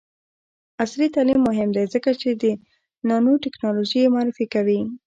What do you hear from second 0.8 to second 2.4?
عصري تعلیم مهم دی ځکه چې